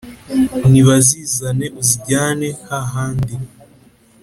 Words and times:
nibazizane 0.71 1.65
uzijyane, 1.79 2.49
hahandi 2.67 3.33